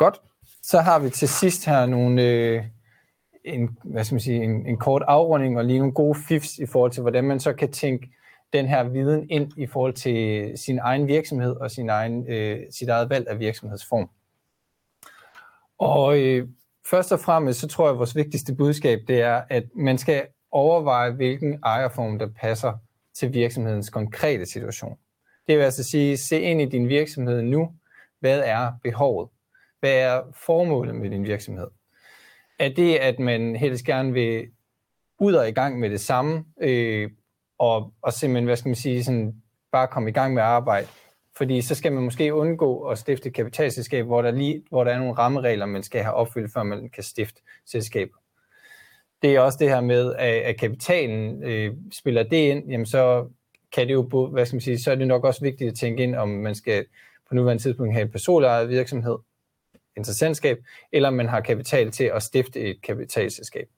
[0.00, 0.20] Godt.
[0.62, 2.64] Så har vi til sidst her nogle, øh,
[3.44, 6.66] en, hvad skal man sige, en, en kort afrunding og lige nogle gode fifs i
[6.66, 8.10] forhold til, hvordan man så kan tænke
[8.52, 12.88] den her viden ind i forhold til sin egen virksomhed og sin egen, øh, sit
[12.88, 14.10] eget valg af virksomhedsform.
[15.78, 16.48] Og øh,
[16.90, 20.26] først og fremmest, så tror jeg, at vores vigtigste budskab, det er, at man skal
[20.50, 22.72] overveje, hvilken ejerform, der passer
[23.14, 24.98] til virksomhedens konkrete situation.
[25.46, 27.70] Det vil altså sige, se ind i din virksomhed nu.
[28.20, 29.28] Hvad er behovet?
[29.80, 31.68] Hvad er formålet med din virksomhed?
[32.58, 34.46] Er det, at man helst gerne vil
[35.18, 37.10] ud og i gang med det samme, øh,
[37.58, 39.34] og, og simpelthen, hvad skal man sige, sådan,
[39.72, 40.86] bare komme i gang med arbejde?
[41.36, 44.90] Fordi så skal man måske undgå at stifte et kapitalselskab, hvor der, lige, hvor der
[44.90, 48.16] er nogle rammeregler, man skal have opfyldt, før man kan stifte selskabet.
[49.22, 53.26] Det er også det her med, at, at kapitalen øh, spiller det ind, jamen så
[53.72, 56.02] kan det jo, hvad skal man sige, så er det nok også vigtigt at tænke
[56.02, 56.86] ind, om man skal
[57.28, 59.16] på nuværende tidspunkt have en personlig virksomhed,
[59.96, 60.58] interessentskab,
[60.92, 63.68] eller man har kapital til at stifte et kapitalselskab.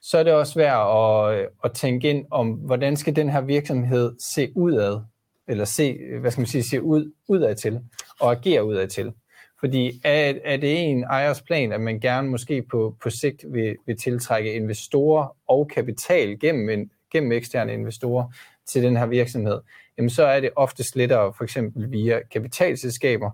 [0.00, 3.40] Så er det også værd at, øh, at tænke ind om, hvordan skal den her
[3.40, 5.00] virksomhed se udad,
[5.48, 7.80] eller se, hvad skal man sige, se ud, udad til,
[8.20, 9.12] og agere udad til.
[9.60, 13.76] Fordi er, er det en ejers plan, at man gerne måske på, på sigt vil,
[13.86, 18.32] vil tiltrække investorer og kapital gennem, en, gennem eksterne investorer
[18.66, 19.60] til den her virksomhed,
[19.98, 23.30] jamen så er det oftest lettere for eksempel via kapitalselskaber,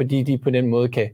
[0.00, 1.10] fordi de på den måde kan,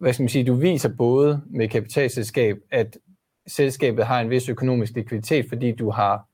[0.00, 2.98] hvad skal man sige, du viser både med kapitalselskab, at
[3.46, 6.28] selskabet har en vis økonomisk likviditet, fordi du har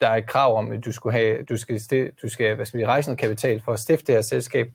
[0.00, 1.80] der er et krav om, at du skulle have, du skal,
[2.22, 4.72] du skal hvad skal vi, rejse noget kapital for at stifte det her selskab.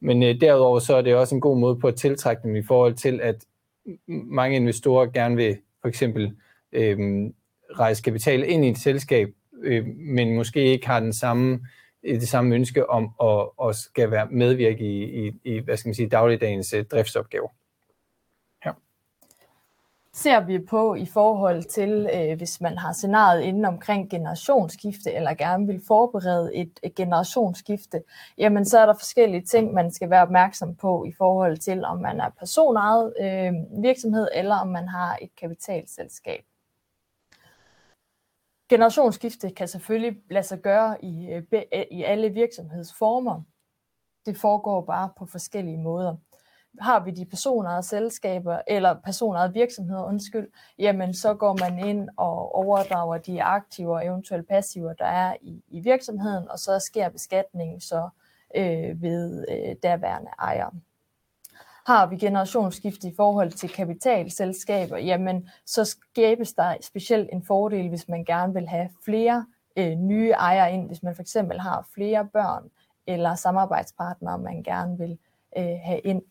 [0.00, 2.62] Men øh, derudover så er det også en god måde på at tiltrække dem i
[2.62, 3.44] forhold til, at
[4.06, 6.36] mange investorer gerne vil for eksempel
[6.72, 6.98] øh,
[7.78, 9.28] rejse kapital ind i et selskab,
[9.62, 11.60] øh, men måske ikke har den samme
[12.02, 15.94] det samme ønske om at, at skal være medvirke i, i, i hvad skal man
[15.94, 17.48] sige, dagligdagens øh, driftsopgaver.
[18.66, 18.70] Ja.
[20.12, 25.34] Ser vi på i forhold til, øh, hvis man har scenariet inden omkring generationsskifte, eller
[25.34, 28.02] gerne vil forberede et, et generationsskifte,
[28.38, 31.98] jamen så er der forskellige ting, man skal være opmærksom på i forhold til, om
[31.98, 36.44] man er personejet øh, virksomhed, eller om man har et kapitalselskab.
[38.70, 43.42] Generationsskifte kan selvfølgelig lade sig gøre i, øh, øh, i alle virksomhedsformer.
[44.26, 46.16] Det foregår bare på forskellige måder.
[46.80, 52.54] Har vi de personejede selskaber, eller personejede virksomheder, undskyld, jamen så går man ind og
[52.54, 57.80] overdrager de aktiver og eventuelle passiver, der er i, i virksomheden, og så sker beskatningen
[57.80, 58.08] så
[58.56, 60.70] øh, ved øh, derværende ejere
[61.86, 68.08] har vi generationsskifte i forhold til kapitalselskaber, jamen så skabes der specielt en fordel, hvis
[68.08, 72.28] man gerne vil have flere øh, nye ejere ind, hvis man for eksempel har flere
[72.32, 72.70] børn
[73.06, 75.18] eller samarbejdspartnere, man gerne vil
[75.56, 76.22] øh, have ind,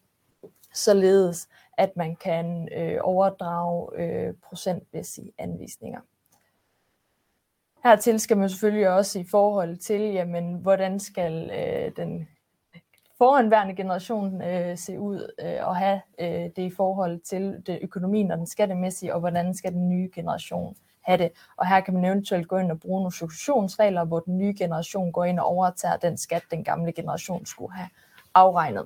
[0.74, 6.00] således at man kan øh, overdrage øh, procentmæssige anvisninger.
[7.84, 12.28] Hertil skal man selvfølgelig også i forhold til, jamen, hvordan skal øh, den
[13.20, 18.32] foranværende generation øh, se ud øh, og have øh, det i forhold til det økonomien
[18.32, 21.32] og den skattemæssige, og hvordan skal den nye generation have det.
[21.58, 25.12] Og her kan man eventuelt gå ind og bruge nogle successionsregler, hvor den nye generation
[25.12, 27.90] går ind og overtager den skat, den gamle generation skulle have
[28.34, 28.86] afregnet.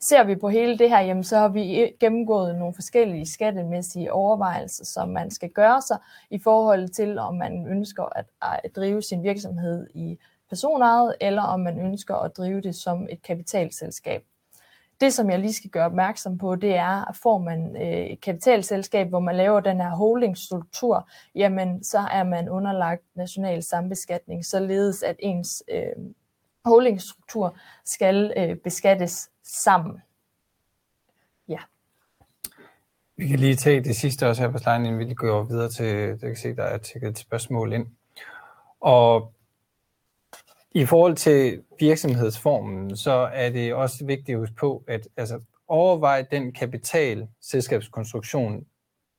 [0.00, 4.84] Ser vi på hele det her, jamen, så har vi gennemgået nogle forskellige skattemæssige overvejelser,
[4.84, 5.98] som man skal gøre sig
[6.30, 10.18] i forhold til, om man ønsker at, at drive sin virksomhed i
[10.54, 14.22] personejet, eller om man ønsker at drive det som et kapitalselskab.
[15.00, 18.20] Det, som jeg lige skal gøre opmærksom på, det er, at får man øh, et
[18.20, 25.02] kapitalselskab, hvor man laver den her holdingstruktur, jamen så er man underlagt national sambeskatning, således
[25.02, 26.04] at ens øh,
[26.64, 30.02] holdingstruktur skal øh, beskattes sammen.
[31.48, 31.58] Ja.
[33.16, 36.08] Vi kan lige tage det sidste også her på sliden, inden vi går videre til,
[36.10, 37.86] det kan se, der er tækket et spørgsmål ind.
[38.80, 39.33] Og
[40.74, 46.26] i forhold til virksomhedsformen, så er det også vigtigt at huske på, at altså, overveje
[46.30, 48.66] den kapitalselskabskonstruktion,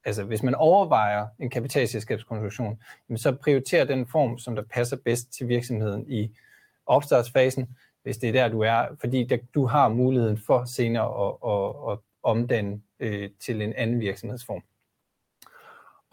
[0.05, 2.79] altså hvis man overvejer en kapitalselskabskonstruktion,
[3.15, 6.37] så prioriterer den form, som der passer bedst til virksomheden i
[6.85, 11.33] opstartsfasen, hvis det er der, du er, fordi der, du har muligheden for senere at,
[11.51, 14.63] at, at omdanne øh, til en anden virksomhedsform.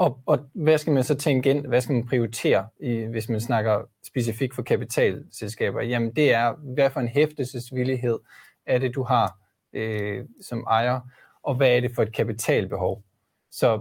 [0.03, 1.67] Og, og hvad skal man så tænke ind?
[1.67, 5.83] Hvad skal man prioritere, i, hvis man snakker specifikt for kapitalselskaber?
[5.83, 8.19] Jamen det er, hvad for en hæftelsesvillighed
[8.67, 9.39] er det, du har
[9.73, 11.01] øh, som ejer,
[11.43, 13.03] og hvad er det for et kapitalbehov?
[13.51, 13.81] Så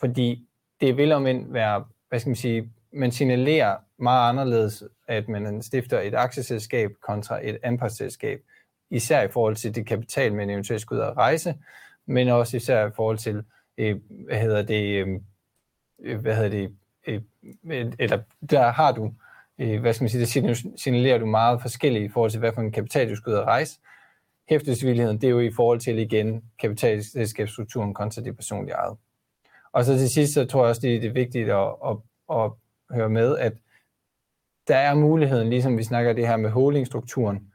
[0.00, 0.46] fordi
[0.80, 6.00] det vil omvendt være, hvad skal man sige, man signalerer meget anderledes, at man stifter
[6.00, 8.40] et aktieselskab kontra et anpartsselskab,
[8.90, 11.54] især i forhold til det kapital, man eventuelt skal ud og rejse,
[12.06, 13.44] men også især i forhold til,
[13.78, 15.20] øh, hvad hedder det, øh, Øh,
[16.04, 16.74] Øh, hvad hedder det,
[17.06, 18.18] øh, eller
[18.50, 19.12] der har du,
[19.58, 22.60] øh, hvad skal man sige, der signalerer du meget forskelligt i forhold til, hvad for
[22.60, 23.80] en kapital du skal ud og rejse.
[24.48, 28.96] Hæftelsesvilligheden, det er jo i forhold til igen kapitalselskabsstrukturen kontra det personlige eget.
[29.72, 31.96] Og så til sidst, så tror jeg også, det er vigtigt at, at,
[32.30, 32.50] at
[32.90, 33.52] høre med, at
[34.68, 37.53] der er muligheden, ligesom vi snakker det her med holdingstrukturen,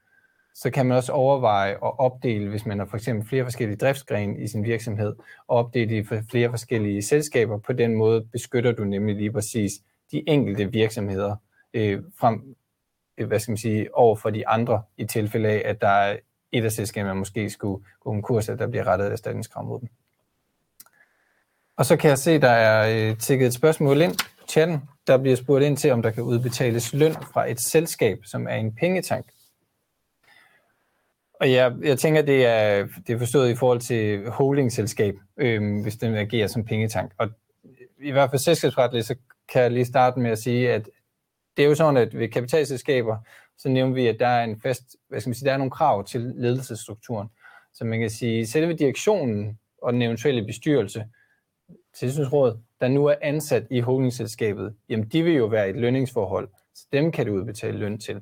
[0.55, 4.39] så kan man også overveje at opdele, hvis man har for eksempel flere forskellige driftsgrene
[4.39, 5.15] i sin virksomhed,
[5.47, 7.57] og opdele i flere forskellige selskaber.
[7.57, 9.71] På den måde beskytter du nemlig lige præcis
[10.12, 11.35] de enkelte virksomheder
[11.73, 12.55] øh, frem,
[13.17, 16.17] øh, hvad skal man sige, over for de andre, i tilfælde af, at der er
[16.51, 19.89] et af selskaberne, måske skulle gå konkurs, at der bliver rettet erstatningskrav mod dem.
[21.77, 24.15] Og så kan jeg se, der er øh, tækket et spørgsmål ind
[24.47, 24.81] chatten.
[25.07, 28.55] Der bliver spurgt ind til, om der kan udbetales løn fra et selskab, som er
[28.55, 29.25] en pengetank.
[31.39, 35.95] Og jeg, jeg tænker, det er, det er forstået i forhold til holdingselskab, øh, hvis
[35.95, 37.12] den agerer som pengetank.
[37.17, 37.30] Og
[38.02, 39.15] i hvert fald selskabsretligt, så
[39.54, 40.89] kan jeg lige starte med at sige, at
[41.58, 43.17] det er jo sådan, at ved kapitalselskaber,
[43.58, 45.71] så nævner vi, at der er en fast, hvad skal man sige, der er nogle
[45.71, 47.29] krav til ledelsesstrukturen.
[47.73, 51.06] Så man kan sige, selve direktionen og den eventuelle bestyrelse,
[51.94, 56.85] tilsynsråd, der nu er ansat i holdingselskabet, jamen de vil jo være et lønningsforhold, så
[56.94, 58.21] dem kan du udbetale løn til.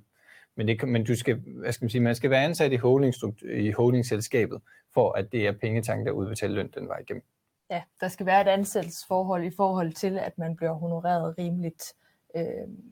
[0.57, 3.13] Men, det, men du skal, hvad skal man, sige, man skal være ansat i, holding,
[3.43, 4.61] i holdingselskabet,
[4.93, 7.23] for at det er pengetanken, der udbetaler løn den vej igennem.
[7.69, 11.93] Ja, der skal være et ansættelsesforhold i forhold til, at man bliver honoreret rimeligt,
[12.35, 12.43] øh,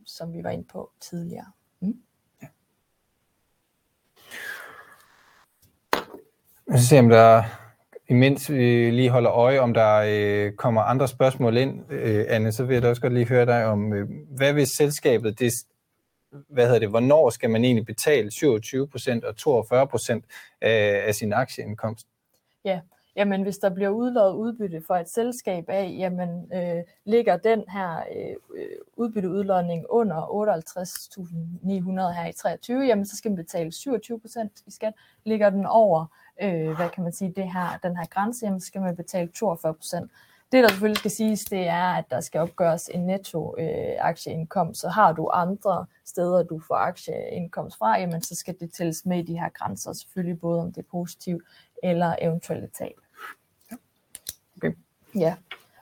[0.06, 1.46] som vi var inde på tidligere.
[1.80, 1.94] Mm.
[2.42, 2.48] Ja.
[6.68, 7.44] Jeg skal se, om der,
[8.08, 12.66] imens vi lige holder øje, om der øh, kommer andre spørgsmål ind, øh, Anne, så
[12.66, 15.54] vil jeg da også godt lige høre dig om, øh, hvad hvis selskabet det
[16.50, 20.22] hvad hedder det, hvornår skal man egentlig betale 27% og 42 af, øh,
[21.08, 22.08] af sin aktieindkomst?
[22.66, 22.80] Ja,
[23.16, 27.98] jamen hvis der bliver udlået udbytte for et selskab af, jamen øh, ligger den her
[27.98, 28.66] øh, øh
[28.98, 34.94] udbytteudlodning under 58.900 her i 23, jamen så skal man betale 27% i skat.
[35.24, 36.06] Ligger den over,
[36.42, 39.28] øh, hvad kan man sige, det her, den her grænse, jamen så skal man betale
[39.28, 39.74] 42
[40.52, 44.82] det, der selvfølgelig skal siges, det er, at der skal opgøres en netto øh, aktieindkomst.
[44.82, 49.20] Så har du andre steder, du får aktieindkomst fra, jamen så skal det tælles med
[49.20, 51.44] i de her grænser, selvfølgelig både om det er positivt
[51.84, 52.96] eller eventuelle tab.
[54.58, 54.72] Okay.
[55.16, 55.36] Ja.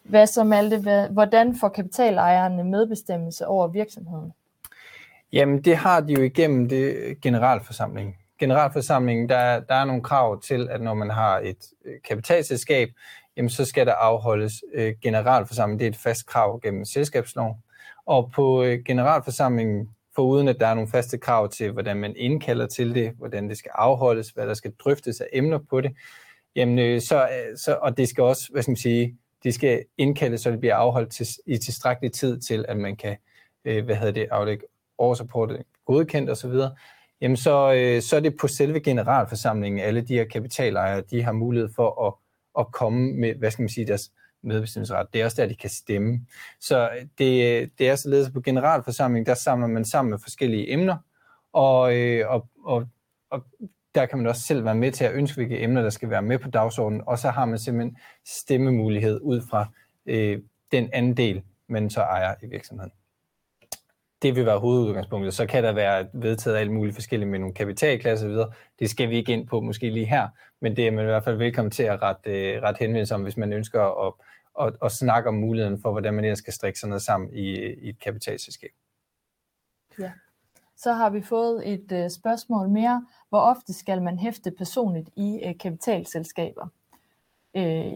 [0.03, 4.33] Hvad så, Malte, hvordan får kapitalejerne medbestemmelse over virksomheden?
[5.33, 8.17] Jamen, det har de jo igennem det generalforsamling.
[8.39, 12.89] Generalforsamlingen, der, der er nogle krav til, at når man har et øh, kapitalselskab,
[13.37, 15.79] jamen så skal der afholdes øh, generalforsamling.
[15.79, 17.55] Det er et fast krav gennem selskabsloven.
[18.05, 22.67] Og på øh, generalforsamlingen, foruden at der er nogle faste krav til, hvordan man indkalder
[22.67, 25.91] til det, hvordan det skal afholdes, hvad der skal drøftes af emner på det,
[26.55, 29.83] jamen øh, så, øh, så, og det skal også, hvad skal man sige, de skal
[29.97, 33.17] indkaldes, så det bliver afholdt til, i tilstrækkelig tid til, at man kan,
[33.65, 34.65] øh, hvad hedder det, aflægge
[34.97, 36.53] årsrapportet godkendt osv.,
[37.21, 41.31] jamen så, øh, så er det på selve generalforsamlingen, alle de her kapitalejere, de har
[41.31, 42.13] mulighed for at
[42.59, 44.11] at komme med, hvad skal man sige, deres
[44.43, 45.07] medbestemmelsesret.
[45.13, 46.25] Det er også der, de kan stemme.
[46.59, 50.97] Så øh, det, det er således på generalforsamling, der samler man sammen med forskellige emner,
[51.53, 52.87] og, øh, og, og,
[53.29, 53.45] og
[53.95, 56.21] der kan man også selv være med til at ønske, hvilke emner, der skal være
[56.21, 59.65] med på dagsordenen, og så har man simpelthen stemmemulighed ud fra
[60.05, 60.39] øh,
[60.71, 62.91] den anden del, man så ejer i virksomheden
[64.23, 65.33] det vil være hovedudgangspunktet.
[65.33, 68.51] Så kan der være vedtaget alt muligt forskelligt med nogle kapitalklasser videre.
[68.79, 70.27] Det skal vi ikke ind på måske lige her,
[70.61, 73.23] men det er man i hvert fald velkommen til at rette, øh, ret henvendelse om,
[73.23, 74.13] hvis man ønsker at,
[74.67, 77.89] at, at snakke om muligheden for, hvordan man skal strikke sådan noget sammen i, i
[77.89, 78.71] et kapitalselskab.
[79.99, 80.11] Ja.
[80.77, 83.05] Så har vi fået et øh, spørgsmål mere.
[83.29, 86.67] Hvor ofte skal man hæfte personligt i øh, kapitalselskaber?
[87.55, 87.93] Øh,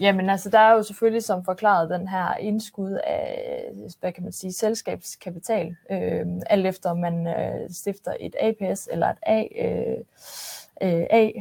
[0.00, 4.32] jamen altså, der er jo selvfølgelig som forklaret den her indskud af, hvad kan man
[4.32, 9.98] sige, selskabskapital, øh, alt efter man øh, stifter et APS eller et A, øh,
[10.82, 11.34] øh,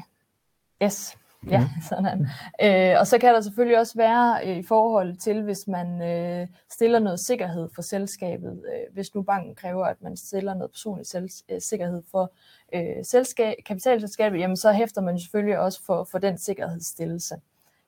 [0.79, 1.17] AS.
[1.47, 1.81] Ja, mm.
[1.89, 2.27] sådan.
[2.63, 6.47] Øh, og så kan der selvfølgelig også være øh, i forhold til, hvis man øh,
[6.71, 8.63] stiller noget sikkerhed for selskabet.
[8.73, 12.31] Øh, hvis nu banken kræver, at man stiller noget personlig selv, øh, sikkerhed for
[12.73, 17.35] øh, selskab, kapitalselskabet, jamen så hæfter man selvfølgelig også for, for den sikkerhedsstillelse.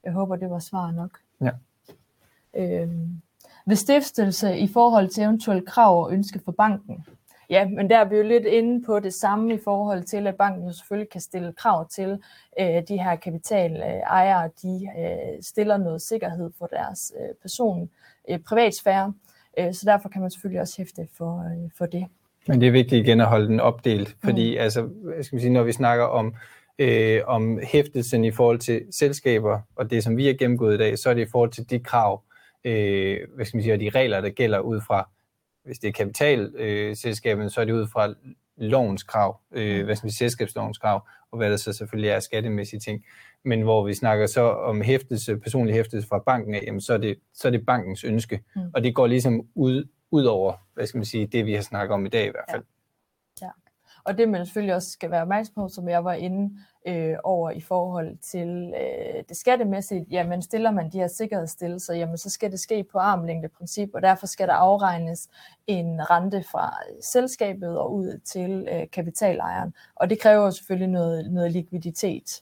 [0.04, 1.20] Jeg håber, det var svar nok.
[1.42, 1.52] Ja.
[2.56, 3.22] Øhm,
[3.66, 7.06] ved stiftelse i forhold til eventuelle krav og ønske for banken.
[7.50, 10.36] Ja, men der er vi jo lidt inde på det samme i forhold til, at
[10.36, 12.20] banken jo selvfølgelig kan stille krav til
[12.60, 17.90] øh, de her kapitalejere, de øh, stiller noget sikkerhed for deres øh, person,
[18.30, 19.14] øh, privatsfære,
[19.60, 22.06] øh, så derfor kan man selvfølgelig også hæfte for, øh, for det.
[22.48, 24.62] Men det er vigtigt igen at holde den opdelt, fordi mm.
[24.62, 24.90] altså,
[25.22, 26.36] skal man sige, når vi snakker om
[26.82, 31.00] øh, om hæftelsen i forhold til selskaber, og det som vi har gennemgået i dag,
[31.00, 32.24] så er det i forhold til de krav,
[32.64, 35.10] øh, hvad skal man sige, og de regler, der gælder ud fra,
[35.66, 38.14] hvis det er kapitalselskabet, øh, så er det ud fra
[38.58, 42.20] lovens krav, øh, hvad skal man sige, selskabslovens krav, og hvad der så selvfølgelig er
[42.20, 43.06] skattemæssige ting.
[43.46, 46.98] Men hvor vi snakker så om hæftelse, personlig hæftelse fra banken af, jamen så er
[46.98, 48.42] det, så er det bankens ønske.
[48.56, 48.62] Mm.
[48.74, 51.94] Og det går ligesom ud, ud over, hvad skal man sige, det vi har snakket
[51.94, 52.62] om i dag i hvert fald.
[52.62, 52.81] Ja.
[54.04, 57.52] Og det man selvfølgelig også skal være opmærksom på, som jeg var inde øh, over
[57.52, 62.52] i forhold til øh, det skattemæssigt, jamen stiller man de her sikkerhedsstillelser, jamen så skal
[62.52, 65.30] det ske på armlængdeprincip, og derfor skal der afregnes
[65.68, 69.74] en rente fra øh, selskabet og ud til øh, kapitalejeren.
[69.96, 72.42] Og det kræver selvfølgelig noget, noget likviditet.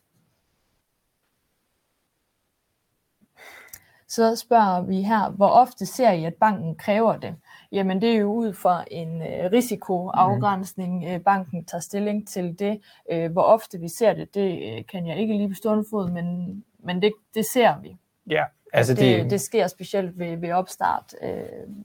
[4.07, 7.35] Så spørger vi her, hvor ofte ser I, at banken kræver det?
[7.71, 11.11] Jamen det er jo ud fra en øh, risikoafgrænsning, mm.
[11.11, 12.81] øh, banken tager stilling til det.
[13.11, 16.11] Øh, hvor ofte vi ser det, det øh, kan jeg ikke lige på stående fod,
[16.11, 17.97] men, men det, det ser vi.
[18.29, 18.43] Ja,
[18.73, 21.43] altså det, det, det sker specielt ved, ved opstart øh,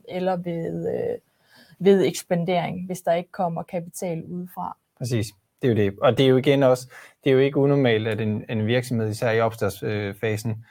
[0.08, 1.18] eller ved, øh,
[1.78, 4.76] ved ekspandering, hvis der ikke kommer kapital udefra.
[4.98, 5.26] Præcis.
[5.62, 5.98] Det er jo det.
[6.00, 6.88] Og det er jo igen også,
[7.24, 10.64] det er jo ikke unormalt, at en, en virksomhed, især i opstartsfasen,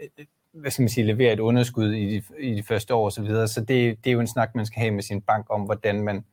[0.00, 3.10] øh, hvad skal man sige, levere et underskud i de, i de første år osv.
[3.10, 3.48] Så, videre.
[3.48, 6.02] så det, det er jo en snak, man skal have med sin bank om, hvordan
[6.02, 6.24] man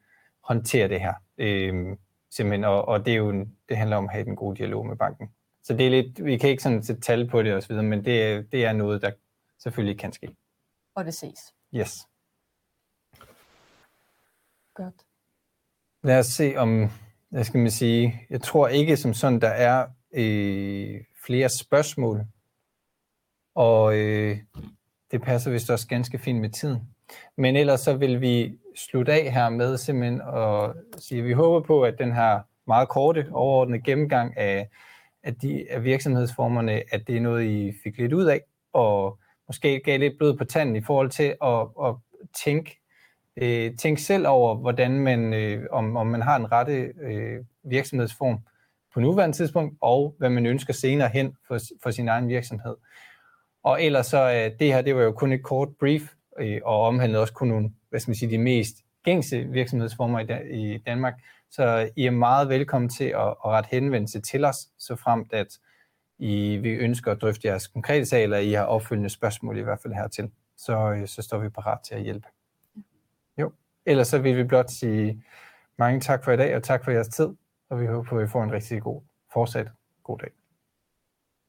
[0.43, 1.13] håndterer det her.
[1.37, 1.97] Øhm,
[2.31, 4.85] simpelthen, og, og det, er jo en, det handler om at have en god dialog
[4.85, 5.29] med banken.
[5.63, 8.51] Så det er lidt, vi kan ikke sådan sætte tal på det osv., men det,
[8.51, 9.11] det er noget, der
[9.59, 10.35] selvfølgelig kan ske.
[10.95, 11.39] Og det ses.
[11.75, 11.97] Yes.
[14.73, 14.95] Godt.
[16.03, 16.89] Lad os se om,
[17.29, 22.25] hvad skal man sige, jeg tror ikke som sådan, der er øh, flere spørgsmål
[23.57, 24.37] og øh,
[25.11, 26.81] det passer vist også ganske fint med tiden.
[27.37, 31.67] Men ellers så vil vi slutte af her med simpelthen at sige, at vi håber
[31.67, 34.69] på, at den her meget korte, overordnede gennemgang af,
[35.23, 38.41] af, de, af virksomhedsformerne, at det er noget, I fik lidt ud af,
[38.73, 41.95] og måske gav lidt blod på tanden i forhold til at, at
[42.45, 42.79] tænke,
[43.37, 48.39] øh, tænke selv over, hvordan man, øh, om, om man har en rette øh, virksomhedsform
[48.93, 52.75] på nuværende tidspunkt, og hvad man ønsker senere hen for, for sin egen virksomhed.
[53.67, 56.81] Og ellers så, øh, det her, det var jo kun et kort brief, øh, og
[56.81, 61.13] omhandlede også kun nogle, hvad skal man sige, de mest gængse virksomhedsformer i, i Danmark.
[61.51, 65.33] Så øh, I er meget velkommen til at, at rette henvendelse til os, så fremt
[65.33, 65.47] at
[66.19, 69.79] I vi ønsker at drøfte jeres konkrete sag, eller I har opfølgende spørgsmål i hvert
[69.81, 70.31] fald hertil.
[70.57, 72.27] Så, øh, så står vi parat til at hjælpe.
[73.37, 73.51] Jo,
[73.85, 75.23] ellers så vil vi blot sige
[75.77, 77.29] mange tak for i dag, og tak for jeres tid,
[77.69, 79.01] og vi håber, at I får en rigtig god
[79.33, 79.67] fortsat
[80.03, 80.29] god dag.